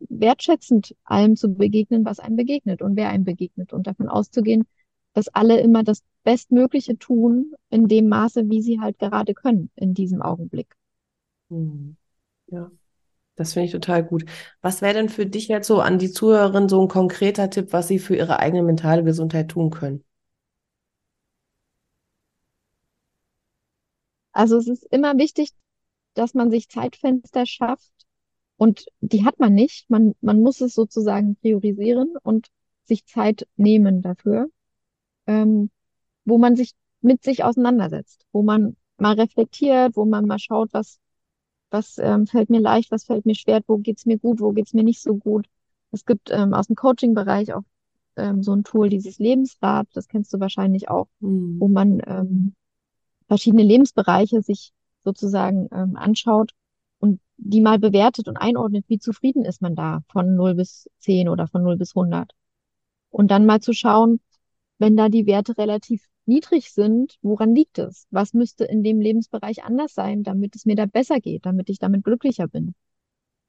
[0.00, 4.66] wertschätzend allem zu begegnen, was einem begegnet und wer einem begegnet und davon auszugehen,
[5.18, 9.92] dass alle immer das Bestmögliche tun in dem Maße, wie sie halt gerade können in
[9.92, 10.76] diesem Augenblick.
[11.50, 11.96] Hm.
[12.46, 12.70] Ja,
[13.34, 14.24] das finde ich total gut.
[14.60, 17.88] Was wäre denn für dich jetzt so an die Zuhörerin so ein konkreter Tipp, was
[17.88, 20.04] sie für ihre eigene mentale Gesundheit tun können?
[24.30, 25.50] Also es ist immer wichtig,
[26.14, 27.92] dass man sich Zeitfenster schafft
[28.56, 29.90] und die hat man nicht.
[29.90, 32.50] Man, man muss es sozusagen priorisieren und
[32.84, 34.48] sich Zeit nehmen dafür,
[35.28, 35.70] ähm,
[36.24, 40.98] wo man sich mit sich auseinandersetzt, wo man mal reflektiert, wo man mal schaut, was,
[41.70, 44.74] was ähm, fällt mir leicht, was fällt mir schwer, wo geht's mir gut, wo geht's
[44.74, 45.46] mir nicht so gut.
[45.92, 47.62] Es gibt ähm, aus dem Coaching-Bereich auch
[48.16, 51.60] ähm, so ein Tool, dieses Lebensrad, das kennst du wahrscheinlich auch, Mhm.
[51.60, 52.54] wo man ähm,
[53.28, 54.72] verschiedene Lebensbereiche sich
[55.04, 56.52] sozusagen ähm, anschaut
[56.98, 61.28] und die mal bewertet und einordnet, wie zufrieden ist man da von 0 bis 10
[61.28, 62.32] oder von 0 bis 100.
[63.10, 64.20] Und dann mal zu schauen,
[64.78, 68.06] wenn da die Werte relativ niedrig sind, woran liegt es?
[68.10, 71.78] Was müsste in dem Lebensbereich anders sein, damit es mir da besser geht, damit ich
[71.78, 72.74] damit glücklicher bin?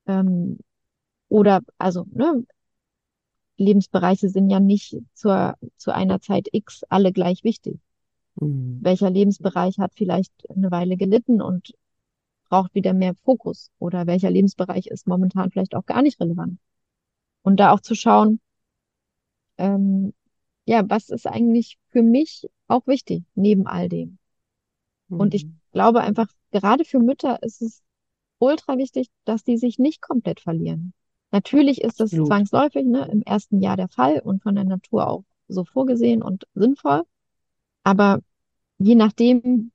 [0.08, 0.60] Ähm,
[1.28, 2.46] oder, also, ne,
[3.58, 7.80] Lebensbereiche sind ja nicht zur, zu einer Zeit X alle gleich wichtig.
[8.36, 8.80] Mhm.
[8.82, 11.74] Welcher Lebensbereich hat vielleicht eine Weile gelitten und
[12.48, 13.70] braucht wieder mehr Fokus?
[13.78, 16.60] Oder welcher Lebensbereich ist momentan vielleicht auch gar nicht relevant?
[17.42, 18.40] Und da auch zu schauen,
[19.58, 20.14] ähm,
[20.70, 24.20] ja, was ist eigentlich für mich auch wichtig neben all dem?
[25.10, 25.60] Und ich Mhm.
[25.72, 27.82] glaube einfach, gerade für Mütter ist es
[28.38, 30.94] ultra wichtig, dass die sich nicht komplett verlieren.
[31.32, 32.28] Natürlich ist das Absolut.
[32.28, 36.46] zwangsläufig, ne, im ersten Jahr der Fall und von der Natur auch so vorgesehen und
[36.54, 37.02] sinnvoll.
[37.84, 38.20] Aber
[38.78, 39.72] je nachdem,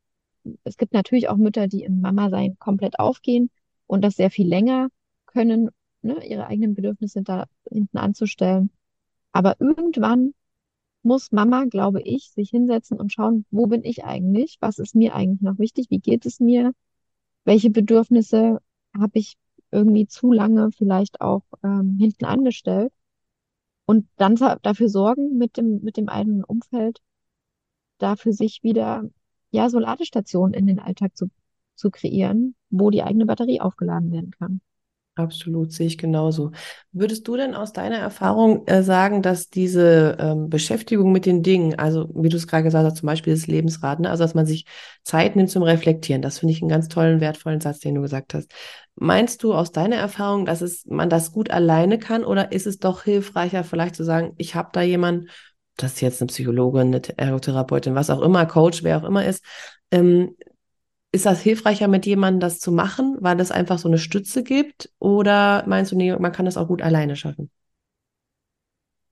[0.63, 3.51] es gibt natürlich auch Mütter, die im Mama-Sein komplett aufgehen
[3.89, 4.91] und das sehr viel länger
[5.27, 5.71] können,
[6.03, 8.71] ne, ihre eigenen Bedürfnisse da hinten anzustellen.
[9.33, 10.35] Aber irgendwann
[11.05, 14.57] muss Mama, glaube ich, sich hinsetzen und schauen, wo bin ich eigentlich?
[14.61, 15.87] Was ist mir eigentlich noch wichtig?
[15.91, 16.73] Wie geht es mir?
[17.45, 18.59] Welche Bedürfnisse
[18.97, 19.37] habe ich
[19.71, 22.93] irgendwie zu lange vielleicht auch ähm, hinten angestellt?
[23.87, 27.01] Und dann dafür sorgen mit dem, mit dem eigenen Umfeld,
[27.99, 29.09] da für sich wieder,
[29.51, 31.31] ja, so Ladestationen in den Alltag zu,
[31.75, 34.61] zu kreieren, wo die eigene Batterie aufgeladen werden kann.
[35.17, 36.51] Absolut, sehe ich genauso.
[36.91, 41.79] Würdest du denn aus deiner Erfahrung äh, sagen, dass diese ähm, Beschäftigung mit den Dingen,
[41.79, 44.45] also wie du es gerade gesagt hast, zum Beispiel das Lebensrad, ne, also dass man
[44.45, 44.67] sich
[45.05, 48.35] Zeit nimmt zum Reflektieren, das finde ich einen ganz tollen, wertvollen Satz, den du gesagt
[48.35, 48.51] hast.
[48.97, 52.79] Meinst du aus deiner Erfahrung, dass es, man das gut alleine kann oder ist es
[52.79, 55.29] doch hilfreicher, vielleicht zu sagen, ich habe da jemanden,
[55.77, 59.45] das ist jetzt eine Psychologin, eine Ergotherapeutin, was auch immer, Coach, wer auch immer ist,
[59.93, 60.35] ähm,
[61.15, 64.93] ist das hilfreicher, mit jemandem das zu machen, weil es einfach so eine Stütze gibt?
[64.99, 67.51] Oder meinst du, nee, man kann das auch gut alleine schaffen?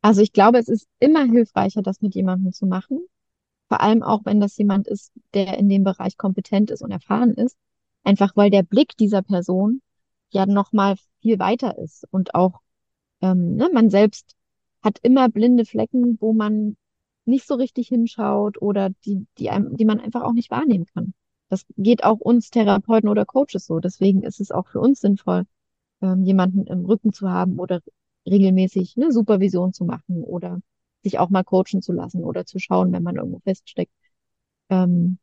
[0.01, 3.07] Also ich glaube, es ist immer hilfreicher, das mit jemandem zu machen.
[3.69, 7.35] Vor allem auch, wenn das jemand ist, der in dem Bereich kompetent ist und erfahren
[7.35, 7.57] ist.
[8.03, 9.81] Einfach weil der Blick dieser Person
[10.31, 12.61] ja noch mal viel weiter ist und auch
[13.21, 14.35] ähm, ne, man selbst
[14.83, 16.77] hat immer blinde Flecken, wo man
[17.25, 21.15] nicht so richtig hinschaut oder die, die einem, die man einfach auch nicht wahrnehmen kann.
[21.53, 23.79] Das geht auch uns Therapeuten oder Coaches so.
[23.79, 25.45] Deswegen ist es auch für uns sinnvoll,
[26.01, 27.83] ähm, jemanden im Rücken zu haben oder
[28.27, 30.63] regelmäßig eine Supervision zu machen oder
[31.03, 33.93] sich auch mal coachen zu lassen oder zu schauen, wenn man irgendwo feststeckt.
[34.71, 35.19] Ähm,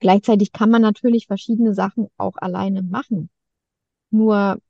[0.00, 3.30] gleichzeitig kann man natürlich verschiedene Sachen auch alleine machen.
[4.10, 4.60] Nur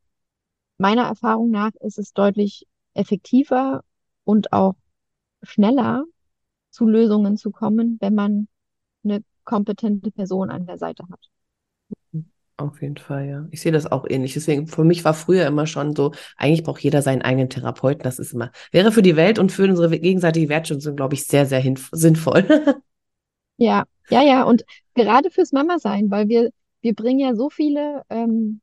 [0.79, 3.83] meiner Erfahrung nach ist es deutlich effektiver
[4.23, 4.77] und auch
[5.43, 6.05] schneller
[6.71, 8.47] zu Lösungen zu kommen, wenn man
[9.03, 11.29] eine kompetente Person an der Seite hat.
[12.59, 13.47] Auf jeden Fall, ja.
[13.51, 14.35] Ich sehe das auch ähnlich.
[14.35, 18.03] Deswegen, für mich war früher immer schon so, eigentlich braucht jeder seinen eigenen Therapeuten.
[18.03, 21.47] Das ist immer, wäre für die Welt und für unsere gegenseitige Wertschätzung, glaube ich, sehr,
[21.47, 22.47] sehr sinnvoll.
[23.59, 24.43] Ja, ja, ja.
[24.43, 26.51] Und gerade fürs Mama-Sein, weil wir,
[26.81, 28.61] wir bringen ja so viele, ähm,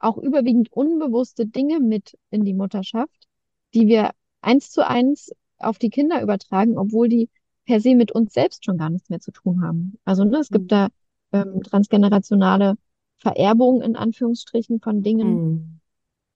[0.00, 3.28] auch überwiegend unbewusste Dinge mit in die Mutterschaft,
[3.74, 7.28] die wir eins zu eins auf die Kinder übertragen, obwohl die
[7.70, 9.94] per se mit uns selbst schon gar nichts mehr zu tun haben.
[10.04, 10.88] Also, ne, es gibt da
[11.32, 12.76] ähm, transgenerationale
[13.18, 15.42] Vererbung in Anführungsstrichen von Dingen.
[15.42, 15.80] Mhm.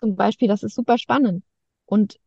[0.01, 1.45] Zum Beispiel, das ist super spannend.
[1.87, 2.21] Und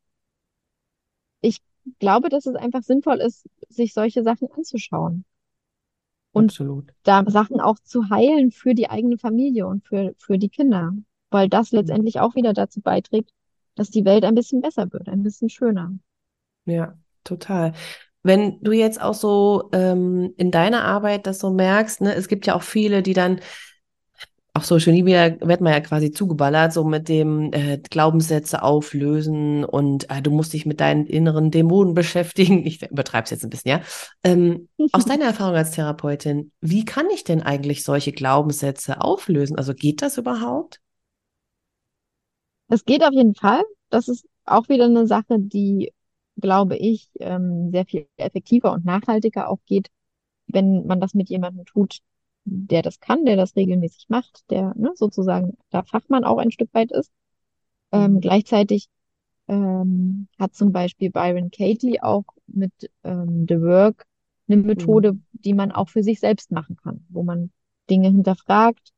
[1.42, 1.62] ich
[2.00, 5.26] glaube, dass es einfach sinnvoll ist, sich solche Sachen anzuschauen
[6.32, 6.94] und Absolut.
[7.04, 10.94] da Sachen auch zu heilen für die eigene Familie und für, für die Kinder,
[11.30, 11.78] weil das Mhm.
[11.80, 13.32] letztendlich auch wieder dazu beiträgt,
[13.76, 15.98] dass die Welt ein bisschen besser wird, ein bisschen schöner.
[16.66, 17.74] Ja, total.
[18.28, 22.46] Wenn du jetzt auch so ähm, in deiner Arbeit das so merkst, ne, es gibt
[22.46, 23.40] ja auch viele, die dann
[24.58, 30.10] auf Social Media wird man ja quasi zugeballert, so mit dem äh, Glaubenssätze auflösen und
[30.10, 32.66] äh, du musst dich mit deinen inneren Dämonen beschäftigen.
[32.66, 33.82] Ich übertreibe es jetzt ein bisschen, ja.
[34.24, 39.58] Ähm, aus deiner Erfahrung als Therapeutin, wie kann ich denn eigentlich solche Glaubenssätze auflösen?
[39.58, 40.82] Also geht das überhaupt?
[42.70, 43.64] Es geht auf jeden Fall.
[43.90, 45.94] Das ist auch wieder eine Sache, die,
[46.38, 49.90] glaube ich, ähm, sehr viel effektiver und nachhaltiger auch geht,
[50.48, 52.00] wenn man das mit jemandem tut,
[52.46, 56.74] der das kann, der das regelmäßig macht, der ne, sozusagen der Fachmann auch ein Stück
[56.74, 57.12] weit ist.
[57.92, 58.22] Ähm, Mhm.
[58.22, 58.90] gleichzeitig
[59.48, 62.74] ähm, hat zum Beispiel Byron Katie auch mit
[63.04, 64.06] ähm, The Work
[64.50, 65.24] eine Methode, Mhm.
[65.34, 67.52] die man auch für sich selbst machen kann, wo man
[67.90, 68.92] Dinge hinterfragt.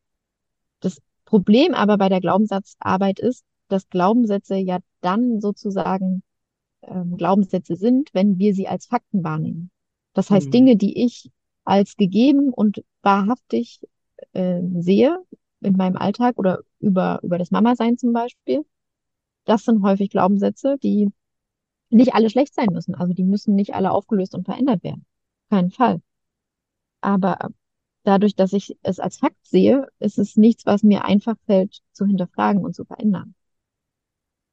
[0.82, 6.24] Das Problem aber bei der Glaubenssatzarbeit ist, dass Glaubenssätze ja dann sozusagen
[6.84, 9.72] ähm, Glaubenssätze sind, wenn wir sie als Fakten wahrnehmen.
[10.14, 10.52] Das heißt, Mhm.
[10.52, 11.30] Dinge, die ich
[11.64, 13.82] als gegeben und wahrhaftig
[14.34, 15.20] äh, sehe
[15.62, 18.66] in meinem Alltag oder über, über das Mama-Sein zum Beispiel,
[19.46, 21.10] das sind häufig Glaubenssätze, die
[21.90, 22.96] nicht alle schlecht sein müssen.
[22.96, 25.06] Also die müssen nicht alle aufgelöst und verändert werden.
[25.50, 26.02] Keinen Fall.
[27.02, 27.50] Aber
[28.04, 32.06] dadurch, dass ich es als Fakt sehe, ist es nichts, was mir einfach fällt zu
[32.06, 33.36] hinterfragen und zu verändern.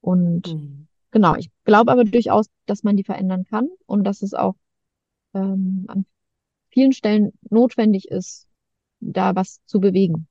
[0.00, 0.88] Und Mhm.
[1.10, 4.56] Genau, ich glaube aber durchaus, dass man die verändern kann und dass es auch
[5.34, 6.06] ähm, an
[6.70, 8.48] vielen Stellen notwendig ist,
[9.00, 10.28] da was zu bewegen.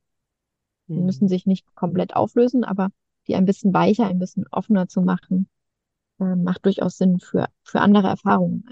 [0.96, 1.30] Die müssen Mhm.
[1.30, 2.90] sich nicht komplett auflösen, aber
[3.28, 5.48] die ein bisschen weicher, ein bisschen offener zu machen,
[6.20, 8.66] äh, macht durchaus Sinn für, für andere Erfahrungen.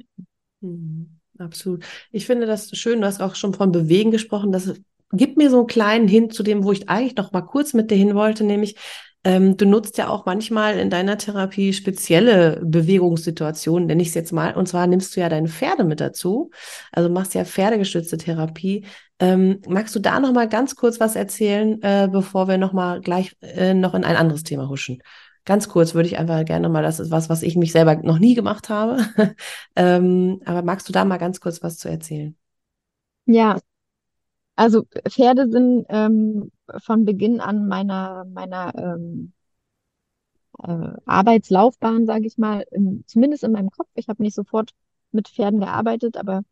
[0.62, 1.86] Mhm, absolut.
[2.12, 4.52] Ich finde das schön, du hast auch schon von Bewegen gesprochen.
[4.52, 4.74] Das
[5.12, 7.92] gibt mir so einen kleinen Hint zu dem, wo ich eigentlich noch mal kurz mit
[7.92, 8.78] dir hin wollte, nämlich
[9.24, 14.34] ähm, du nutzt ja auch manchmal in deiner Therapie spezielle Bewegungssituationen, nenne ich es jetzt
[14.34, 14.54] mal.
[14.56, 16.52] Und zwar nimmst du ja deine Pferde mit dazu.
[16.92, 18.86] Also machst ja pferdegestützte Therapie.
[19.20, 23.00] Ähm, magst du da noch mal ganz kurz was erzählen, äh, bevor wir noch mal
[23.00, 25.02] gleich äh, noch in ein anderes Thema huschen?
[25.46, 28.20] Ganz kurz würde ich einfach gerne mal, das ist was, was ich mich selber noch
[28.20, 28.98] nie gemacht habe.
[29.76, 32.36] Ähm, aber magst du da mal ganz kurz was zu erzählen?
[33.26, 33.58] Ja,
[34.56, 36.52] also Pferde sind ähm,
[36.84, 39.34] von Beginn an meiner, meiner ähm,
[40.60, 43.90] äh, Arbeitslaufbahn, sage ich mal, im, zumindest in meinem Kopf.
[43.96, 44.72] Ich habe nicht sofort
[45.12, 46.44] mit Pferden gearbeitet, aber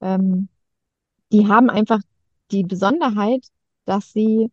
[0.00, 0.48] ähm,
[1.32, 2.00] die haben einfach
[2.50, 3.46] die Besonderheit,
[3.84, 4.50] dass sie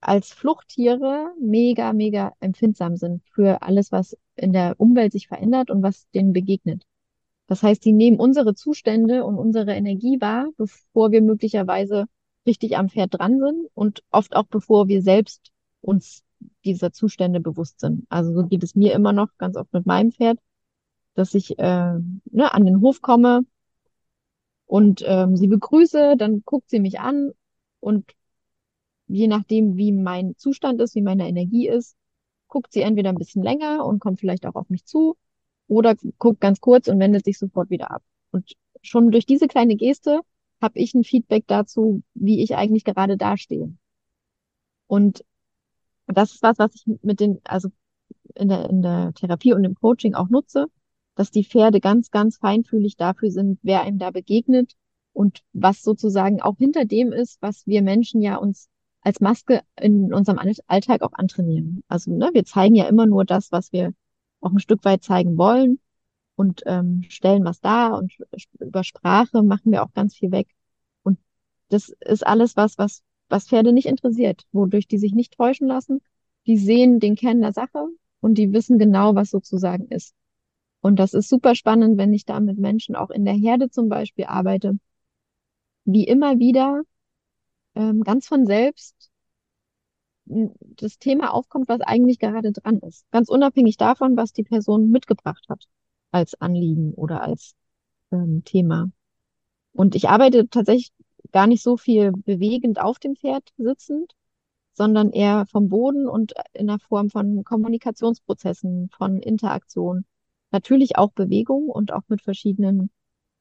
[0.00, 5.82] als Fluchttiere mega, mega empfindsam sind für alles, was in der Umwelt sich verändert und
[5.82, 6.84] was denen begegnet.
[7.46, 12.06] Das heißt, die nehmen unsere Zustände und unsere Energie wahr, bevor wir möglicherweise
[12.46, 16.22] richtig am Pferd dran sind und oft auch bevor wir selbst uns
[16.64, 18.06] dieser Zustände bewusst sind.
[18.08, 20.38] Also so geht es mir immer noch ganz oft mit meinem Pferd,
[21.14, 23.44] dass ich äh, ne, an den Hof komme
[24.66, 27.32] und ähm, sie begrüße, dann guckt sie mich an
[27.80, 28.10] und
[29.06, 31.96] je nachdem, wie mein Zustand ist, wie meine Energie ist,
[32.48, 35.16] guckt sie entweder ein bisschen länger und kommt vielleicht auch auf mich zu
[35.68, 38.02] oder guckt ganz kurz und wendet sich sofort wieder ab.
[38.30, 38.52] Und
[38.82, 40.20] schon durch diese kleine Geste
[40.64, 43.72] habe ich ein Feedback dazu, wie ich eigentlich gerade dastehe.
[44.86, 45.24] Und
[46.06, 47.68] das ist was, was ich mit den, also
[48.34, 50.66] in der, in der Therapie und im Coaching auch nutze,
[51.14, 54.72] dass die Pferde ganz, ganz feinfühlig dafür sind, wer einem da begegnet
[55.12, 58.68] und was sozusagen auch hinter dem ist, was wir Menschen ja uns
[59.02, 61.82] als Maske in unserem Alltag auch antrainieren.
[61.88, 63.92] Also ne, wir zeigen ja immer nur das, was wir
[64.40, 65.78] auch ein Stück weit zeigen wollen
[66.36, 68.12] und ähm, stellen was dar und
[68.58, 70.48] über Sprache machen wir auch ganz viel weg.
[71.02, 71.18] Und
[71.68, 76.00] das ist alles was, was, was Pferde nicht interessiert, wodurch die sich nicht täuschen lassen.
[76.46, 77.86] Die sehen den Kern der Sache
[78.20, 80.14] und die wissen genau, was sozusagen ist.
[80.80, 83.88] Und das ist super spannend, wenn ich da mit Menschen auch in der Herde zum
[83.88, 84.78] Beispiel arbeite,
[85.84, 86.82] wie immer wieder
[87.74, 89.10] ähm, ganz von selbst
[90.26, 93.10] das Thema aufkommt, was eigentlich gerade dran ist.
[93.10, 95.66] Ganz unabhängig davon, was die Person mitgebracht hat
[96.14, 97.54] als Anliegen oder als
[98.12, 98.90] ähm, Thema.
[99.72, 100.92] Und ich arbeite tatsächlich
[101.32, 104.14] gar nicht so viel bewegend auf dem Pferd sitzend,
[104.74, 110.04] sondern eher vom Boden und in der Form von Kommunikationsprozessen, von Interaktion.
[110.52, 112.90] Natürlich auch Bewegung und auch mit verschiedenen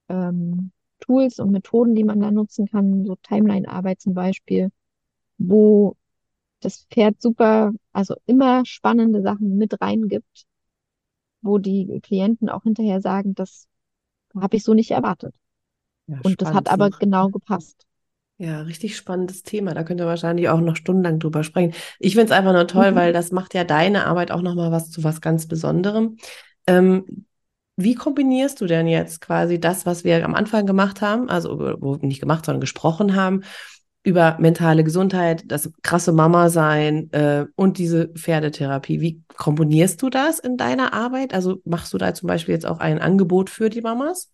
[0.10, 4.72] ähm, Tools und Methoden, die man da nutzen kann, so Timeline-Arbeit zum Beispiel,
[5.38, 5.96] wo
[6.62, 10.48] das Pferd super, also immer spannende Sachen mit reingibt,
[11.44, 13.68] wo die Klienten auch hinterher sagen, das
[14.36, 15.36] habe ich so nicht erwartet.
[16.08, 17.86] Ja, und das hat aber genau gepasst.
[18.38, 19.74] Ja, richtig spannendes Thema.
[19.74, 21.74] Da könnt ihr wahrscheinlich auch noch stundenlang drüber sprechen.
[22.00, 22.96] Ich finde es einfach nur toll, mhm.
[22.96, 26.18] weil das macht ja deine Arbeit auch nochmal was zu was ganz Besonderem.
[26.66, 27.26] Ähm,
[27.76, 31.96] wie kombinierst du denn jetzt quasi das, was wir am Anfang gemacht haben, also wo
[31.96, 33.44] nicht gemacht, sondern gesprochen haben,
[34.04, 39.00] über mentale Gesundheit, das krasse Mama sein äh, und diese Pferdetherapie.
[39.00, 41.34] Wie komponierst du das in deiner Arbeit?
[41.34, 44.32] Also machst du da zum Beispiel jetzt auch ein Angebot für die Mamas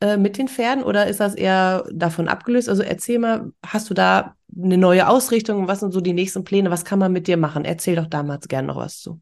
[0.00, 2.70] äh, mit den Pferden oder ist das eher davon abgelöst?
[2.70, 5.68] Also erzähl mal, hast du da eine neue Ausrichtung?
[5.68, 6.70] Was sind so die nächsten Pläne?
[6.70, 7.66] Was kann man mit dir machen?
[7.66, 9.20] Erzähl doch damals gerne noch was zu.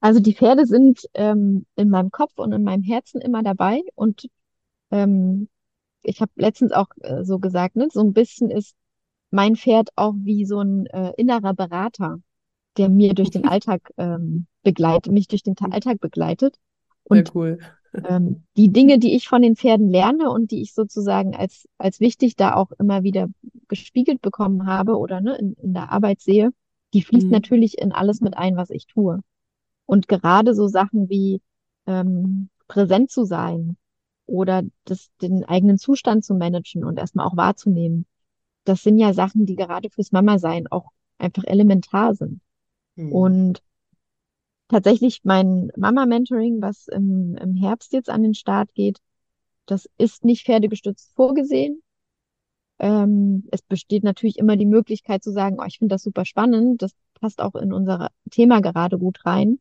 [0.00, 4.26] Also die Pferde sind ähm, in meinem Kopf und in meinem Herzen immer dabei und
[4.90, 5.48] ähm,
[6.02, 8.74] ich habe letztens auch äh, so gesagt, ne, so ein bisschen ist
[9.30, 12.18] mein Pferd auch wie so ein äh, innerer Berater,
[12.76, 16.56] der mir durch den Alltag ähm, begleitet, mich durch den Alltag begleitet.
[17.04, 17.58] Und Sehr cool.
[18.06, 22.00] ähm, die Dinge, die ich von den Pferden lerne und die ich sozusagen als, als
[22.00, 23.28] wichtig da auch immer wieder
[23.68, 26.50] gespiegelt bekommen habe oder ne, in, in der Arbeit sehe,
[26.94, 27.32] die fließt mhm.
[27.32, 29.20] natürlich in alles mit ein, was ich tue.
[29.86, 31.40] Und gerade so Sachen wie
[31.86, 33.76] ähm, präsent zu sein,
[34.32, 38.06] oder das, den eigenen Zustand zu managen und erstmal auch wahrzunehmen.
[38.64, 42.40] Das sind ja Sachen, die gerade fürs Mama-Sein auch einfach elementar sind.
[42.96, 43.12] Mhm.
[43.12, 43.62] Und
[44.68, 49.00] tatsächlich mein Mama-Mentoring, was im, im Herbst jetzt an den Start geht,
[49.66, 51.82] das ist nicht pferdegestützt vorgesehen.
[52.78, 56.80] Ähm, es besteht natürlich immer die Möglichkeit zu sagen, oh, ich finde das super spannend,
[56.80, 59.60] das passt auch in unser Thema gerade gut rein.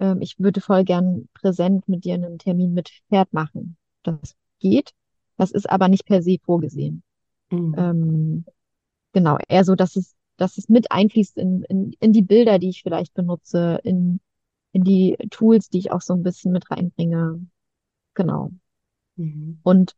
[0.00, 4.92] Ähm, ich würde voll gern präsent mit dir einen Termin mit Pferd machen das geht.
[5.36, 7.02] Das ist aber nicht per se vorgesehen.
[7.50, 7.74] Mhm.
[7.76, 8.44] Ähm,
[9.12, 12.68] genau, eher so, dass es, dass es mit einfließt in, in, in die Bilder, die
[12.68, 14.20] ich vielleicht benutze, in,
[14.72, 17.40] in die Tools, die ich auch so ein bisschen mit reinbringe.
[18.14, 18.50] Genau.
[19.16, 19.60] Mhm.
[19.62, 19.96] Und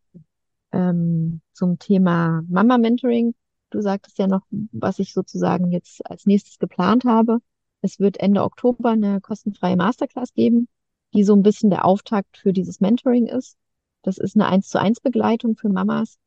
[0.73, 3.35] ähm, zum Thema Mama-Mentoring,
[3.71, 7.39] du sagtest ja noch, was ich sozusagen jetzt als nächstes geplant habe.
[7.81, 10.69] Es wird Ende Oktober eine kostenfreie Masterclass geben,
[11.15, 13.57] die so ein bisschen der Auftakt für dieses Mentoring ist.
[14.03, 16.19] Das ist eine 1 zu 1 Begleitung für Mamas,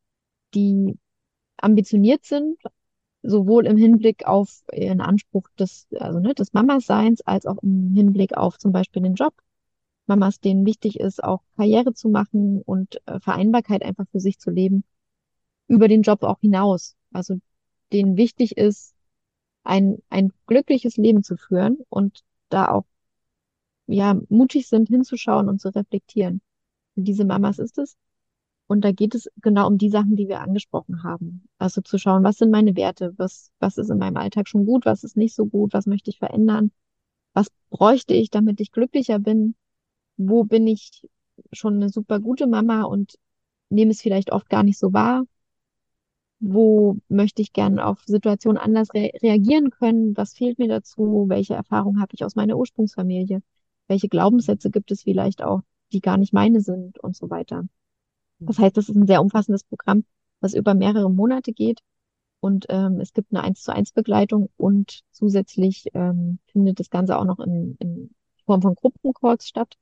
[0.53, 0.97] die
[1.57, 2.57] ambitioniert sind,
[3.23, 8.37] sowohl im Hinblick auf ihren Anspruch des, also ne, des Mamaseins, als auch im Hinblick
[8.37, 9.33] auf zum Beispiel den Job.
[10.07, 14.51] Mamas, denen wichtig ist, auch Karriere zu machen und äh, Vereinbarkeit einfach für sich zu
[14.51, 14.83] leben,
[15.67, 16.95] über den Job auch hinaus.
[17.11, 17.39] Also
[17.91, 18.93] denen wichtig ist,
[19.63, 22.85] ein, ein glückliches Leben zu führen und da auch
[23.87, 26.41] ja mutig sind, hinzuschauen und zu reflektieren
[26.95, 27.97] diese Mamas ist es.
[28.67, 31.47] Und da geht es genau um die Sachen, die wir angesprochen haben.
[31.59, 34.85] Also zu schauen, was sind meine Werte, was, was ist in meinem Alltag schon gut,
[34.85, 36.71] was ist nicht so gut, was möchte ich verändern,
[37.33, 39.55] was bräuchte ich, damit ich glücklicher bin,
[40.17, 41.07] wo bin ich
[41.51, 43.15] schon eine super gute Mama und
[43.69, 45.25] nehme es vielleicht oft gar nicht so wahr,
[46.39, 51.55] wo möchte ich gerne auf Situationen anders re reagieren können, was fehlt mir dazu, welche
[51.55, 53.41] Erfahrungen habe ich aus meiner Ursprungsfamilie,
[53.87, 55.61] welche Glaubenssätze gibt es vielleicht auch,
[55.95, 57.63] die gar nicht meine sind und so weiter.
[58.39, 60.03] Das heißt, das ist ein sehr umfassendes Programm,
[60.41, 61.79] was über mehrere Monate geht.
[62.41, 67.17] Und ähm, es gibt eine 1 zu 1 Begleitung und zusätzlich ähm, findet das Ganze
[67.17, 68.11] auch noch in, in
[68.45, 69.77] Form von Gruppencalls statt,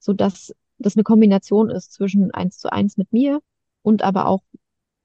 [0.00, 3.40] so dass das eine Kombination ist zwischen 1 zu 1 mit mir
[3.82, 4.42] und aber auch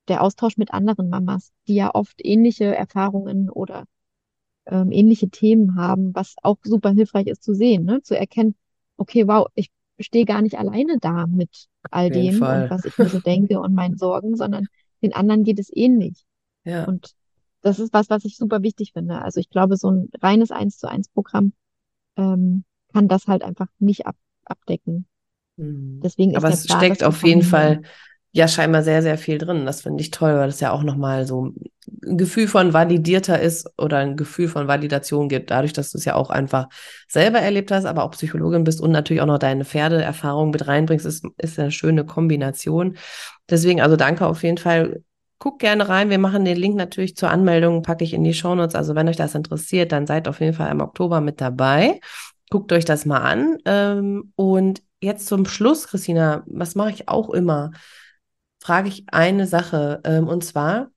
[0.08, 3.86] der Austausch mit anderen Mamas, die ja oft ähnliche Erfahrungen oder
[4.66, 8.02] ähm, ähnliche Themen haben, was auch super hilfreich ist zu sehen, ne?
[8.02, 8.56] zu erkennen,
[8.98, 9.70] okay, wow, ich
[10.06, 13.74] stehe gar nicht alleine da mit all dem und was ich mir so denke und
[13.74, 14.68] meinen Sorgen, sondern
[15.02, 16.26] den anderen geht es ähnlich.
[16.64, 16.86] Ja.
[16.86, 17.14] Und
[17.62, 19.22] das ist was, was ich super wichtig finde.
[19.22, 21.54] Also ich glaube, so ein reines Eins zu eins Programm
[22.18, 25.06] ähm, kann das halt einfach nicht ab, abdecken.
[25.58, 26.02] Mhm.
[26.04, 27.82] Deswegen ist Aber es steckt auf jeden Fall
[28.32, 29.66] ja scheinbar sehr, sehr viel drin.
[29.66, 33.70] Das finde ich toll, weil das ja auch nochmal so ein Gefühl von validierter ist
[33.78, 36.68] oder ein Gefühl von Validation gibt, dadurch, dass du es ja auch einfach
[37.08, 41.06] selber erlebt hast, aber auch Psychologin bist und natürlich auch noch deine Pferdeerfahrung mit reinbringst,
[41.06, 42.98] ist, ist eine schöne Kombination.
[43.50, 45.04] Deswegen, also danke auf jeden Fall.
[45.38, 46.10] Guck gerne rein.
[46.10, 48.76] Wir machen den Link natürlich zur Anmeldung, packe ich in die Shownotes.
[48.76, 52.00] Also wenn euch das interessiert, dann seid auf jeden Fall im Oktober mit dabei.
[52.50, 53.58] Guckt euch das mal an.
[53.66, 57.72] Ähm, und jetzt zum Schluss, Christina, was mache ich auch immer?
[58.62, 60.02] Frage ich eine Sache.
[60.06, 60.92] Ähm, und zwar,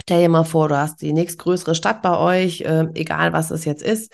[0.00, 3.64] stell dir mal vor, du hast die nächstgrößere Stadt bei euch, ähm, egal was es
[3.64, 4.12] jetzt ist,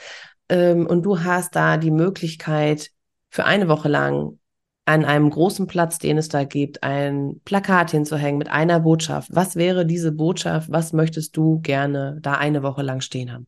[0.49, 2.91] ähm, und du hast da die Möglichkeit,
[3.31, 4.39] für eine Woche lang
[4.87, 9.29] an einem großen Platz, den es da gibt, ein Plakat hinzuhängen mit einer Botschaft.
[9.33, 10.71] Was wäre diese Botschaft?
[10.73, 13.47] Was möchtest du gerne da eine Woche lang stehen haben?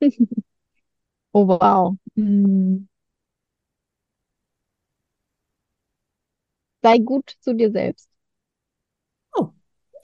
[1.34, 1.96] Oh, wow.
[2.16, 2.88] Hm.
[6.82, 8.08] Sei gut zu dir selbst.
[9.34, 9.48] Oh,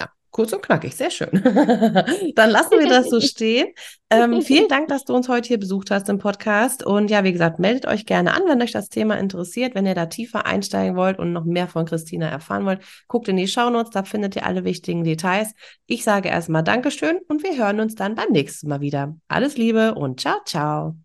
[0.00, 1.30] ja, kurz und knackig, sehr schön.
[2.34, 3.68] Dann lassen wir das so stehen.
[4.10, 6.84] Ähm, vielen Dank, dass du uns heute hier besucht hast im Podcast.
[6.84, 9.74] Und ja, wie gesagt, meldet euch gerne an, wenn euch das Thema interessiert.
[9.74, 13.36] Wenn ihr da tiefer einsteigen wollt und noch mehr von Christina erfahren wollt, guckt in
[13.36, 15.54] die Shownotes, da findet ihr alle wichtigen Details.
[15.86, 19.16] Ich sage erstmal Dankeschön und wir hören uns dann beim nächsten Mal wieder.
[19.28, 20.96] Alles Liebe und ciao, ciao.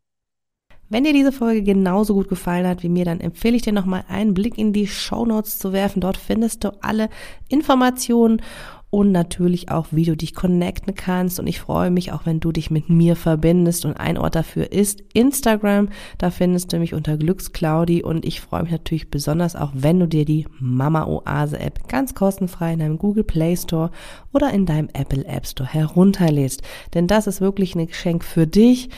[0.91, 4.05] Wenn dir diese Folge genauso gut gefallen hat wie mir, dann empfehle ich dir nochmal
[4.07, 6.01] einen Blick in die Show Notes zu werfen.
[6.01, 7.09] Dort findest du alle
[7.47, 8.41] Informationen
[8.89, 11.39] und natürlich auch, wie du dich connecten kannst.
[11.39, 13.85] Und ich freue mich auch, wenn du dich mit mir verbindest.
[13.85, 15.89] Und ein Ort dafür ist Instagram.
[16.17, 18.01] Da findest du mich unter Glücksclaudi.
[18.01, 22.15] Und ich freue mich natürlich besonders auch, wenn du dir die Mama Oase App ganz
[22.15, 23.91] kostenfrei in deinem Google Play Store
[24.33, 26.63] oder in deinem Apple App Store herunterlädst.
[26.95, 28.89] Denn das ist wirklich ein Geschenk für dich.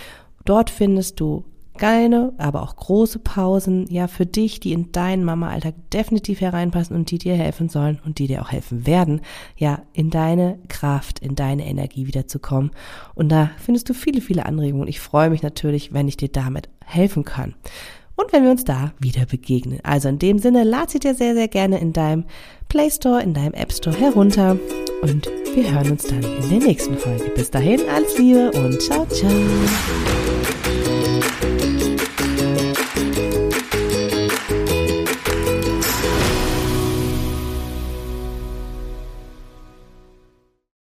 [0.46, 1.44] Dort findest du
[1.82, 7.10] kleine, aber auch große Pausen, ja, für dich, die in deinen Mama-Alltag definitiv hereinpassen und
[7.10, 9.22] die dir helfen sollen und die dir auch helfen werden,
[9.58, 12.70] ja, in deine Kraft, in deine Energie wiederzukommen.
[13.16, 14.88] Und da findest du viele, viele Anregungen.
[14.88, 17.56] Ich freue mich natürlich, wenn ich dir damit helfen kann.
[18.16, 19.80] Und wenn wir uns da wieder begegnen.
[19.82, 22.26] Also in dem Sinne, lad sie dir sehr, sehr gerne in deinem
[22.70, 24.60] Play Store, in deinem App Store herunter.
[25.02, 27.32] Und wir hören uns dann in der nächsten Folge.
[27.36, 29.32] Bis dahin, alles Liebe und ciao, ciao.